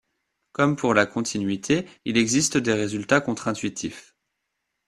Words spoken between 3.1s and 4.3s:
contre-intuitifs.